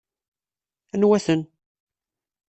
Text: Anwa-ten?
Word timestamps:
Anwa-ten? 0.93 1.41